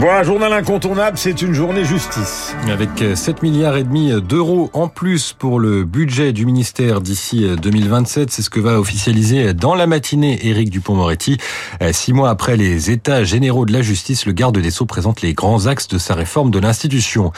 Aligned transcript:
Voilà, 0.00 0.22
journal 0.22 0.52
incontournable, 0.52 1.18
c'est 1.18 1.42
une 1.42 1.54
journée 1.54 1.84
justice. 1.84 2.54
Avec 2.68 2.90
7 3.16 3.42
milliards 3.42 3.76
et 3.76 3.82
demi 3.82 4.12
d'euros 4.22 4.70
en 4.72 4.86
plus 4.86 5.32
pour 5.36 5.58
le 5.58 5.82
budget 5.82 6.32
du 6.32 6.46
ministère 6.46 7.00
d'ici 7.00 7.44
2027, 7.60 8.30
c'est 8.30 8.42
ce 8.42 8.48
que 8.48 8.60
va 8.60 8.78
officialiser 8.78 9.54
dans 9.54 9.74
la 9.74 9.88
matinée 9.88 10.38
Éric 10.46 10.70
Dupont-Moretti. 10.70 11.38
Six 11.90 12.12
mois 12.12 12.30
après 12.30 12.56
les 12.56 12.92
états 12.92 13.24
généraux 13.24 13.66
de 13.66 13.72
la 13.72 13.82
justice, 13.82 14.24
le 14.24 14.30
garde 14.30 14.56
des 14.56 14.70
Sceaux 14.70 14.86
présente 14.86 15.20
les 15.20 15.34
grands 15.34 15.66
axes 15.66 15.88
de 15.88 15.98
sa 15.98 16.14
réforme 16.14 16.52
de 16.52 16.60
l'institution. 16.60 17.32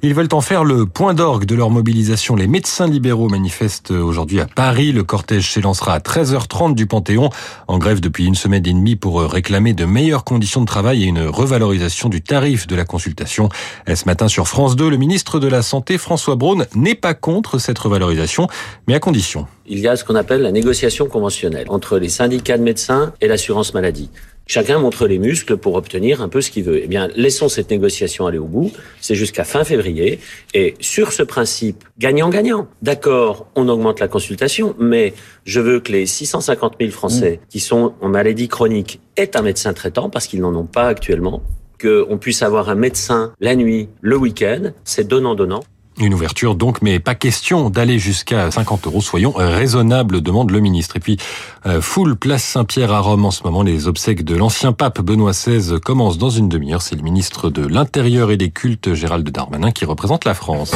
Ils 0.00 0.14
veulent 0.14 0.32
en 0.32 0.40
faire 0.40 0.64
le 0.64 0.86
point 0.86 1.12
d'orgue 1.12 1.44
de 1.44 1.54
leur 1.54 1.68
mobilisation. 1.68 2.34
Les 2.34 2.46
médecins 2.46 2.86
libéraux 2.86 3.28
manifestent 3.28 3.90
aujourd'hui 3.90 4.40
à 4.40 4.46
Paris. 4.46 4.90
Le 4.90 5.04
cortège 5.04 5.52
s'élancera 5.52 5.92
à 5.92 5.98
13h30 5.98 6.74
du 6.74 6.86
Panthéon, 6.86 7.28
en 7.68 7.76
grève 7.76 8.00
depuis 8.00 8.24
une 8.24 8.34
semaine 8.34 8.66
et 8.66 8.72
demie 8.72 8.96
pour 8.96 9.20
réclamer 9.20 9.74
de 9.74 9.84
meilleures 9.84 10.24
conditions 10.24 10.62
de 10.62 10.66
travail 10.66 11.02
et 11.04 11.06
une 11.08 11.20
revalorisation 11.20 12.05
du 12.08 12.22
tarif 12.22 12.66
de 12.66 12.76
la 12.76 12.84
consultation. 12.84 13.48
Ce 13.86 14.04
matin 14.06 14.28
sur 14.28 14.48
France 14.48 14.76
2, 14.76 14.88
le 14.88 14.96
ministre 14.96 15.38
de 15.38 15.48
la 15.48 15.62
Santé, 15.62 15.98
François 15.98 16.36
Braun, 16.36 16.66
n'est 16.74 16.94
pas 16.94 17.14
contre 17.14 17.58
cette 17.58 17.78
revalorisation, 17.78 18.48
mais 18.88 18.94
à 18.94 19.00
condition. 19.00 19.46
Il 19.66 19.80
y 19.80 19.88
a 19.88 19.96
ce 19.96 20.04
qu'on 20.04 20.14
appelle 20.14 20.42
la 20.42 20.52
négociation 20.52 21.06
conventionnelle 21.06 21.66
entre 21.68 21.98
les 21.98 22.08
syndicats 22.08 22.58
de 22.58 22.62
médecins 22.62 23.12
et 23.20 23.28
l'assurance 23.28 23.74
maladie. 23.74 24.10
Chacun 24.48 24.78
montre 24.78 25.08
les 25.08 25.18
muscles 25.18 25.56
pour 25.56 25.74
obtenir 25.74 26.22
un 26.22 26.28
peu 26.28 26.40
ce 26.40 26.52
qu'il 26.52 26.62
veut. 26.62 26.80
Eh 26.80 26.86
bien, 26.86 27.08
laissons 27.16 27.48
cette 27.48 27.68
négociation 27.68 28.28
aller 28.28 28.38
au 28.38 28.46
bout. 28.46 28.70
C'est 29.00 29.16
jusqu'à 29.16 29.42
fin 29.42 29.64
février. 29.64 30.20
Et 30.54 30.76
sur 30.78 31.12
ce 31.12 31.24
principe, 31.24 31.82
gagnant-gagnant. 31.98 32.68
D'accord, 32.80 33.48
on 33.56 33.68
augmente 33.68 33.98
la 33.98 34.06
consultation, 34.06 34.76
mais 34.78 35.14
je 35.44 35.58
veux 35.58 35.80
que 35.80 35.90
les 35.90 36.06
650 36.06 36.74
000 36.78 36.92
Français 36.92 37.40
qui 37.48 37.58
sont 37.58 37.94
en 38.00 38.08
maladie 38.08 38.46
chronique 38.46 39.00
aient 39.16 39.36
un 39.36 39.42
médecin 39.42 39.72
traitant 39.72 40.10
parce 40.10 40.28
qu'ils 40.28 40.40
n'en 40.40 40.54
ont 40.54 40.66
pas 40.66 40.86
actuellement 40.86 41.42
qu'on 41.80 42.18
puisse 42.18 42.42
avoir 42.42 42.68
un 42.68 42.74
médecin 42.74 43.32
la 43.40 43.54
nuit, 43.54 43.88
le 44.00 44.16
week-end, 44.16 44.70
c'est 44.84 45.08
donnant-donnant. 45.08 45.62
Une 45.98 46.12
ouverture 46.12 46.56
donc, 46.56 46.82
mais 46.82 47.00
pas 47.00 47.14
question 47.14 47.70
d'aller 47.70 47.98
jusqu'à 47.98 48.50
50 48.50 48.86
euros. 48.86 49.00
Soyons 49.00 49.32
raisonnables, 49.34 50.20
demande 50.20 50.50
le 50.50 50.60
ministre. 50.60 50.98
Et 50.98 51.00
puis, 51.00 51.16
euh, 51.64 51.80
full 51.80 52.16
place 52.16 52.44
Saint-Pierre 52.44 52.92
à 52.92 53.00
Rome 53.00 53.24
en 53.24 53.30
ce 53.30 53.42
moment. 53.44 53.62
Les 53.62 53.88
obsèques 53.88 54.22
de 54.22 54.36
l'ancien 54.36 54.72
pape 54.72 55.00
Benoît 55.00 55.30
XVI 55.30 55.80
commencent 55.80 56.18
dans 56.18 56.28
une 56.28 56.50
demi-heure. 56.50 56.82
C'est 56.82 56.96
le 56.96 57.02
ministre 57.02 57.48
de 57.48 57.66
l'Intérieur 57.66 58.30
et 58.30 58.36
des 58.36 58.50
Cultes, 58.50 58.92
Gérald 58.92 59.26
Darmanin, 59.30 59.70
qui 59.70 59.86
représente 59.86 60.26
la 60.26 60.34
France. 60.34 60.72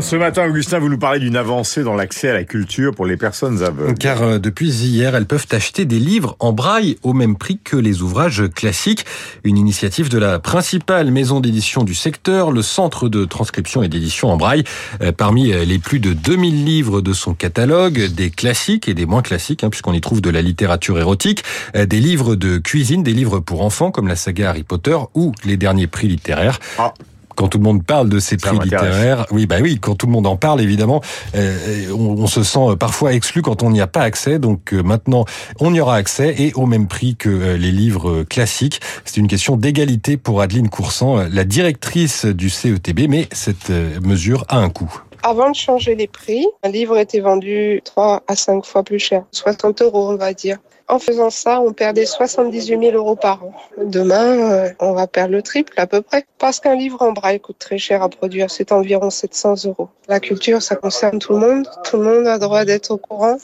Ce 0.00 0.14
matin, 0.16 0.48
Augustin, 0.48 0.78
vous 0.78 0.88
nous 0.88 0.98
parlez 0.98 1.18
d'une 1.18 1.36
avancée 1.36 1.82
dans 1.82 1.94
l'accès 1.94 2.28
à 2.28 2.32
la 2.32 2.44
culture 2.44 2.94
pour 2.94 3.04
les 3.04 3.16
personnes 3.16 3.62
aveugles. 3.62 3.94
Car 3.94 4.22
euh, 4.22 4.38
depuis 4.38 4.70
hier, 4.70 5.14
elles 5.14 5.26
peuvent 5.26 5.46
acheter 5.50 5.84
des 5.84 5.98
livres 5.98 6.36
en 6.38 6.52
braille 6.52 6.96
au 7.02 7.12
même 7.12 7.36
prix 7.36 7.58
que 7.62 7.76
les 7.76 8.00
ouvrages 8.00 8.44
classiques. 8.54 9.04
Une 9.42 9.58
initiative 9.58 10.08
de 10.08 10.18
la 10.18 10.38
principale 10.38 11.10
maison 11.10 11.40
d'édition 11.40 11.82
du 11.82 11.94
secteur, 11.94 12.52
le 12.52 12.62
Centre 12.62 13.08
de 13.08 13.24
transcription 13.24 13.82
et 13.82 13.88
d'édition 13.88 14.28
en 14.30 14.36
braille. 14.36 14.64
Euh, 15.02 15.10
parmi 15.10 15.52
euh, 15.52 15.64
les 15.64 15.78
plus 15.78 16.00
de 16.00 16.12
2000 16.12 16.64
livres 16.64 17.00
de 17.00 17.12
son 17.12 17.34
catalogue, 17.34 18.06
des 18.06 18.30
classiques 18.30 18.88
et 18.88 18.94
des 18.94 19.06
moins 19.06 19.22
classiques, 19.22 19.64
hein, 19.64 19.70
puisqu'on 19.70 19.94
y 19.94 20.00
trouve 20.00 20.20
de 20.20 20.30
la 20.30 20.42
littérature 20.42 20.98
érotique, 20.98 21.42
des 21.74 22.00
livres 22.00 22.36
de 22.36 22.58
cuisine, 22.58 23.02
des 23.02 23.12
livres 23.12 23.40
pour 23.40 23.62
enfants 23.62 23.90
comme 23.90 24.08
la 24.08 24.16
saga 24.16 24.50
Harry 24.50 24.62
Potter 24.62 24.96
ou 25.14 25.32
les 25.44 25.56
derniers 25.56 25.86
prix 25.86 26.08
littéraires. 26.08 26.60
Ah 26.78 26.94
quand 27.38 27.46
tout 27.46 27.58
le 27.58 27.64
monde 27.64 27.84
parle 27.84 28.08
de 28.08 28.18
ces 28.18 28.36
prix 28.36 28.58
littéraires, 28.58 29.24
oui, 29.30 29.46
bah 29.46 29.58
oui, 29.62 29.78
quand 29.80 29.94
tout 29.94 30.06
le 30.06 30.12
monde 30.12 30.26
en 30.26 30.34
parle, 30.34 30.60
évidemment, 30.60 31.00
euh, 31.36 31.86
on, 31.92 32.20
on, 32.20 32.26
se 32.26 32.42
sent 32.42 32.76
parfois 32.80 33.12
exclu 33.12 33.42
quand 33.42 33.62
on 33.62 33.70
n'y 33.70 33.80
a 33.80 33.86
pas 33.86 34.00
accès. 34.00 34.40
Donc 34.40 34.74
euh, 34.74 34.82
maintenant, 34.82 35.24
on 35.60 35.72
y 35.72 35.80
aura 35.80 35.94
accès 35.94 36.34
et 36.36 36.52
au 36.54 36.66
même 36.66 36.88
prix 36.88 37.14
que 37.14 37.28
euh, 37.28 37.56
les 37.56 37.70
livres 37.70 38.24
classiques. 38.24 38.80
C'est 39.04 39.18
une 39.18 39.28
question 39.28 39.56
d'égalité 39.56 40.16
pour 40.16 40.40
Adeline 40.42 40.68
Coursan, 40.68 41.28
la 41.30 41.44
directrice 41.44 42.24
du 42.24 42.50
CETB, 42.50 43.08
mais 43.08 43.28
cette 43.30 43.70
mesure 43.70 44.44
a 44.48 44.58
un 44.58 44.68
coût. 44.68 44.92
Avant 45.22 45.50
de 45.50 45.54
changer 45.54 45.94
les 45.94 46.08
prix, 46.08 46.44
un 46.64 46.70
livre 46.70 46.98
était 46.98 47.20
vendu 47.20 47.80
3 47.84 48.24
à 48.26 48.34
5 48.34 48.64
fois 48.64 48.82
plus 48.82 48.98
cher, 48.98 49.22
60 49.30 49.82
euros 49.82 50.10
on 50.10 50.16
va 50.16 50.32
dire. 50.32 50.58
En 50.90 50.98
faisant 50.98 51.28
ça, 51.28 51.60
on 51.60 51.74
perdait 51.74 52.06
78 52.06 52.80
000 52.80 52.96
euros 52.96 53.14
par 53.14 53.44
an. 53.44 53.52
Demain, 53.84 54.52
euh, 54.52 54.70
on 54.80 54.92
va 54.94 55.06
perdre 55.06 55.32
le 55.32 55.42
triple 55.42 55.74
à 55.76 55.86
peu 55.86 56.00
près. 56.00 56.24
Parce 56.38 56.60
qu'un 56.60 56.76
livre 56.76 57.02
en 57.02 57.12
braille 57.12 57.40
coûte 57.40 57.58
très 57.58 57.76
cher 57.76 58.02
à 58.02 58.08
produire, 58.08 58.50
c'est 58.50 58.72
environ 58.72 59.10
700 59.10 59.66
euros. 59.66 59.90
La 60.08 60.20
culture, 60.20 60.62
ça 60.62 60.76
concerne 60.76 61.18
tout 61.18 61.34
le 61.34 61.40
monde. 61.40 61.68
Tout 61.84 61.98
le 61.98 62.04
monde 62.04 62.26
a 62.26 62.38
droit 62.38 62.64
d'être 62.64 62.90
au 62.90 62.96
courant. 62.96 63.36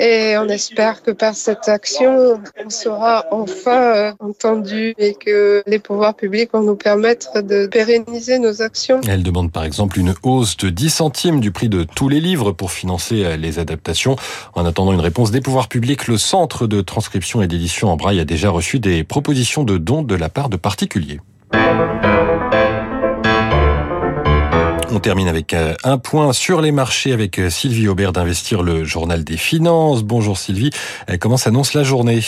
Et 0.00 0.34
on 0.38 0.48
espère 0.48 1.04
que 1.04 1.12
par 1.12 1.36
cette 1.36 1.68
action, 1.68 2.40
on 2.64 2.70
sera 2.70 3.26
enfin 3.30 3.94
euh, 3.94 4.12
entendu 4.18 4.94
et 4.98 5.14
que 5.14 5.62
les 5.68 5.78
pouvoirs 5.78 6.14
publics 6.14 6.50
vont 6.52 6.62
nous 6.62 6.74
permettre 6.74 7.42
de 7.42 7.68
pérenniser 7.68 8.40
nos 8.40 8.60
actions. 8.60 9.00
Elle 9.06 9.22
demande 9.22 9.52
par 9.52 9.62
exemple 9.62 10.00
une 10.00 10.14
hausse 10.24 10.56
de 10.56 10.70
10 10.70 10.90
centimes 10.90 11.38
du 11.38 11.52
prix 11.52 11.68
de 11.68 11.84
tous 11.84 12.08
les 12.08 12.20
livres 12.20 12.50
pour 12.50 12.72
financer 12.72 13.24
euh, 13.24 13.36
les 13.36 13.60
adaptations. 13.60 14.16
En 14.54 14.66
attendant 14.66 14.92
une 14.92 15.00
réponse 15.00 15.30
des 15.30 15.40
pouvoirs 15.40 15.68
publics, 15.68 16.08
le 16.08 16.18
centre 16.18 16.66
de 16.66 16.80
transcription 16.88 17.42
et 17.42 17.46
d'édition 17.46 17.88
en 17.90 17.96
braille 17.96 18.18
a 18.18 18.24
déjà 18.24 18.50
reçu 18.50 18.80
des 18.80 19.04
propositions 19.04 19.62
de 19.62 19.78
dons 19.78 20.02
de 20.02 20.16
la 20.16 20.28
part 20.28 20.48
de 20.48 20.56
particuliers. 20.56 21.20
On 24.90 25.00
termine 25.00 25.28
avec 25.28 25.54
euh, 25.54 25.74
un 25.84 25.98
point 25.98 26.32
sur 26.32 26.60
les 26.60 26.72
marchés 26.72 27.12
avec 27.12 27.38
euh, 27.38 27.50
Sylvie 27.50 27.88
Aubert 27.88 28.12
d'Investir, 28.12 28.62
le 28.62 28.84
journal 28.84 29.22
des 29.22 29.36
finances. 29.36 30.02
Bonjour 30.02 30.38
Sylvie, 30.38 30.70
euh, 31.10 31.18
comment 31.20 31.36
s'annonce 31.36 31.74
la 31.74 31.84
journée? 31.84 32.22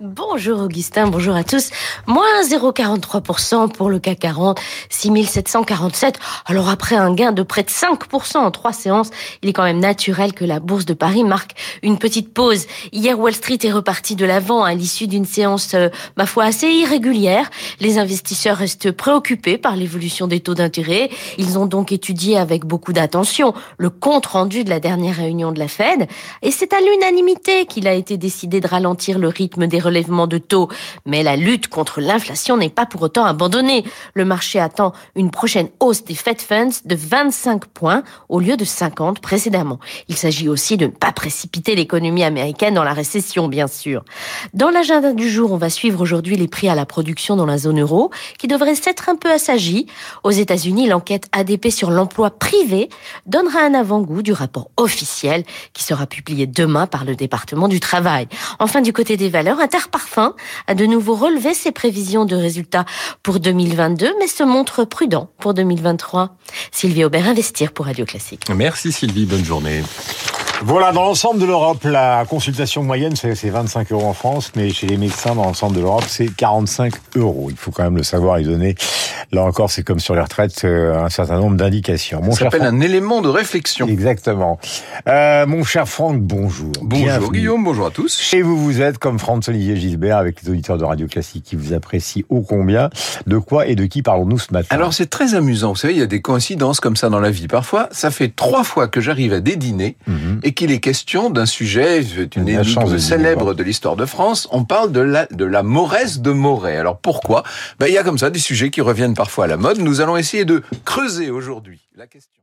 Bonjour 0.00 0.60
Augustin, 0.60 1.06
bonjour 1.06 1.36
à 1.36 1.44
tous. 1.44 1.70
Moins 2.08 2.42
0,43% 2.42 3.70
pour 3.70 3.88
le 3.88 4.00
CAC 4.00 4.18
40, 4.18 4.60
6747. 4.90 6.18
Alors 6.46 6.68
après 6.68 6.96
un 6.96 7.14
gain 7.14 7.30
de 7.30 7.44
près 7.44 7.62
de 7.62 7.68
5% 7.68 8.38
en 8.38 8.50
trois 8.50 8.72
séances, 8.72 9.10
il 9.42 9.50
est 9.50 9.52
quand 9.52 9.62
même 9.62 9.78
naturel 9.78 10.32
que 10.32 10.44
la 10.44 10.58
bourse 10.58 10.84
de 10.84 10.94
Paris 10.94 11.22
marque 11.22 11.52
une 11.84 11.98
petite 11.98 12.34
pause. 12.34 12.66
Hier, 12.90 13.16
Wall 13.16 13.34
Street 13.34 13.60
est 13.62 13.70
reparti 13.70 14.16
de 14.16 14.24
l'avant 14.24 14.64
à 14.64 14.74
l'issue 14.74 15.06
d'une 15.06 15.26
séance, 15.26 15.74
euh, 15.74 15.90
ma 16.16 16.26
foi, 16.26 16.42
assez 16.42 16.66
irrégulière. 16.66 17.48
Les 17.78 17.96
investisseurs 17.98 18.56
restent 18.56 18.90
préoccupés 18.90 19.58
par 19.58 19.76
l'évolution 19.76 20.26
des 20.26 20.40
taux 20.40 20.54
d'intérêt. 20.54 21.08
Ils 21.38 21.56
ont 21.56 21.66
donc 21.66 21.92
étudié 21.92 22.36
avec 22.36 22.64
beaucoup 22.64 22.92
d'attention 22.92 23.54
le 23.78 23.90
compte 23.90 24.26
rendu 24.26 24.64
de 24.64 24.70
la 24.70 24.80
dernière 24.80 25.14
réunion 25.14 25.52
de 25.52 25.60
la 25.60 25.68
Fed. 25.68 26.08
Et 26.42 26.50
c'est 26.50 26.72
à 26.72 26.80
l'unanimité 26.80 27.66
qu'il 27.66 27.86
a 27.86 27.94
été 27.94 28.16
décidé 28.16 28.60
de 28.60 28.66
ralentir 28.66 29.20
le 29.20 29.28
rythme 29.28 29.68
des 29.68 29.83
relèvement 29.84 30.26
de 30.26 30.38
taux. 30.38 30.68
Mais 31.06 31.22
la 31.22 31.36
lutte 31.36 31.68
contre 31.68 32.00
l'inflation 32.00 32.56
n'est 32.56 32.68
pas 32.68 32.86
pour 32.86 33.02
autant 33.02 33.24
abandonnée. 33.24 33.84
Le 34.14 34.24
marché 34.24 34.58
attend 34.58 34.92
une 35.14 35.30
prochaine 35.30 35.68
hausse 35.80 36.04
des 36.04 36.14
Fed 36.14 36.40
Funds 36.40 36.80
de 36.84 36.94
25 36.94 37.66
points 37.66 38.02
au 38.28 38.40
lieu 38.40 38.56
de 38.56 38.64
50 38.64 39.20
précédemment. 39.20 39.78
Il 40.08 40.16
s'agit 40.16 40.48
aussi 40.48 40.76
de 40.76 40.86
ne 40.86 40.90
pas 40.90 41.12
précipiter 41.12 41.74
l'économie 41.74 42.24
américaine 42.24 42.74
dans 42.74 42.84
la 42.84 42.92
récession, 42.92 43.48
bien 43.48 43.66
sûr. 43.66 44.04
Dans 44.52 44.70
l'agenda 44.70 45.12
du 45.12 45.30
jour, 45.30 45.52
on 45.52 45.56
va 45.56 45.70
suivre 45.70 46.00
aujourd'hui 46.00 46.36
les 46.36 46.48
prix 46.48 46.68
à 46.68 46.74
la 46.74 46.86
production 46.86 47.36
dans 47.36 47.46
la 47.46 47.58
zone 47.58 47.80
euro, 47.80 48.10
qui 48.38 48.48
devraient 48.48 48.74
s'être 48.74 49.08
un 49.08 49.16
peu 49.16 49.30
assagis. 49.30 49.86
Aux 50.22 50.30
États-Unis, 50.30 50.88
l'enquête 50.88 51.28
ADP 51.32 51.70
sur 51.70 51.90
l'emploi 51.90 52.30
privé 52.30 52.88
donnera 53.26 53.60
un 53.60 53.74
avant-goût 53.74 54.22
du 54.22 54.32
rapport 54.32 54.70
officiel 54.76 55.44
qui 55.72 55.84
sera 55.84 56.06
publié 56.06 56.46
demain 56.46 56.86
par 56.86 57.04
le 57.04 57.14
département 57.14 57.68
du 57.68 57.80
travail. 57.80 58.28
Enfin, 58.58 58.80
du 58.80 58.92
côté 58.92 59.16
des 59.16 59.28
valeurs, 59.28 59.60
Parfum 59.90 60.34
a 60.66 60.74
de 60.74 60.86
nouveau 60.86 61.14
relevé 61.14 61.54
ses 61.54 61.72
prévisions 61.72 62.24
de 62.24 62.36
résultats 62.36 62.84
pour 63.22 63.40
2022, 63.40 64.14
mais 64.18 64.26
se 64.26 64.42
montre 64.42 64.84
prudent 64.84 65.28
pour 65.38 65.54
2023. 65.54 66.36
Sylvie 66.70 67.04
Aubert, 67.04 67.28
Investir 67.28 67.72
pour 67.72 67.86
Radio 67.86 68.04
Classique. 68.04 68.44
Merci 68.54 68.92
Sylvie, 68.92 69.26
bonne 69.26 69.44
journée. 69.44 69.82
Voilà, 70.62 70.92
dans 70.92 71.02
l'ensemble 71.02 71.40
de 71.40 71.46
l'Europe, 71.46 71.82
la 71.84 72.24
consultation 72.26 72.84
moyenne, 72.84 73.16
c'est 73.16 73.50
25 73.50 73.92
euros 73.92 74.06
en 74.06 74.14
France, 74.14 74.52
mais 74.56 74.70
chez 74.70 74.86
les 74.86 74.96
médecins, 74.96 75.34
dans 75.34 75.44
l'ensemble 75.44 75.76
de 75.76 75.80
l'Europe, 75.80 76.04
c'est 76.06 76.34
45 76.34 76.94
euros. 77.16 77.48
Il 77.50 77.56
faut 77.56 77.70
quand 77.70 77.82
même 77.82 77.96
le 77.96 78.02
savoir 78.02 78.38
et 78.38 78.44
donner, 78.44 78.76
là 79.32 79.42
encore, 79.42 79.70
c'est 79.70 79.82
comme 79.82 80.00
sur 80.00 80.14
les 80.14 80.20
retraites, 80.20 80.64
euh, 80.64 81.04
un 81.04 81.08
certain 81.08 81.38
nombre 81.38 81.56
d'indications. 81.56 82.22
Ça 82.32 82.44
s'appelle 82.44 82.62
un 82.62 82.80
élément 82.80 83.20
de 83.20 83.28
réflexion. 83.28 83.86
Exactement. 83.86 84.58
Euh, 85.08 85.46
mon 85.46 85.64
cher 85.64 85.88
Franck, 85.88 86.20
bonjour. 86.20 86.72
Bonjour 86.82 87.32
Guillaume, 87.32 87.64
bonjour 87.64 87.86
à 87.86 87.90
tous. 87.90 88.32
Et 88.34 88.42
vous, 88.42 88.56
vous 88.56 88.80
êtes 88.80 88.98
comme 88.98 89.18
Franck-Olivier 89.18 89.76
Gisbert, 89.76 90.16
avec 90.16 90.42
les 90.42 90.50
auditeurs 90.50 90.78
de 90.78 90.84
Radio 90.84 91.06
Classique 91.06 91.44
qui 91.44 91.56
vous 91.56 91.72
apprécient 91.72 92.22
ô 92.28 92.42
combien. 92.42 92.90
De 93.26 93.38
quoi 93.38 93.66
et 93.66 93.74
de 93.74 93.84
qui 93.86 94.02
parlons-nous 94.02 94.38
ce 94.38 94.52
matin? 94.52 94.68
Alors 94.70 94.94
c'est 94.94 95.10
très 95.10 95.34
amusant, 95.34 95.70
vous 95.70 95.78
savez, 95.78 95.94
il 95.94 96.00
y 96.00 96.02
a 96.02 96.06
des 96.06 96.20
coïncidences 96.20 96.80
comme 96.80 96.96
ça 96.96 97.08
dans 97.08 97.20
la 97.20 97.30
vie. 97.30 97.48
Parfois, 97.48 97.88
ça 97.92 98.10
fait 98.10 98.28
trois 98.34 98.64
fois 98.64 98.88
que 98.88 99.00
j'arrive 99.00 99.32
à 99.32 99.40
des 99.40 99.56
dîners 99.56 99.96
mhm. 100.06 100.40
et 100.42 100.52
qu'il 100.52 100.70
est 100.70 100.80
question 100.80 101.30
d'un 101.30 101.46
sujet, 101.46 102.02
une 102.36 102.48
énigme 102.48 102.98
célèbre 102.98 103.54
de 103.54 103.62
l'histoire 103.62 103.96
de 103.96 104.06
France. 104.06 104.48
On 104.50 104.64
parle 104.64 104.92
de 104.92 105.00
la, 105.00 105.26
de 105.26 105.44
la 105.44 105.62
Moresse 105.62 106.20
de 106.20 106.30
Moret. 106.30 106.76
Alors 106.76 106.98
pourquoi? 106.98 107.42
Ben, 107.78 107.86
Il 107.86 107.94
y 107.94 107.98
a 107.98 108.02
comme 108.02 108.18
ça 108.18 108.30
des 108.30 108.38
sujets 108.38 108.70
qui 108.70 108.80
reviennent 108.80 109.13
parfois 109.14 109.44
à 109.44 109.48
la 109.48 109.56
mode. 109.56 109.78
Nous 109.78 110.00
allons 110.00 110.16
essayer 110.16 110.44
de 110.44 110.62
creuser 110.84 111.30
aujourd'hui 111.30 111.88
la 111.94 112.06
question. 112.06 112.40